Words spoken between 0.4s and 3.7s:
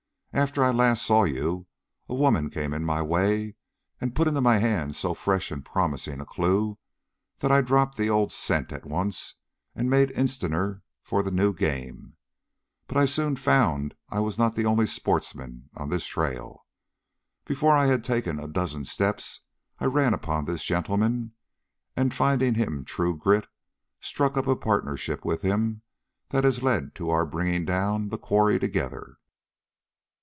I last saw you a woman came in my way